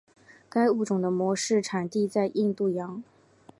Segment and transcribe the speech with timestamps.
[0.49, 3.03] 该物种的模式产地在印度洋。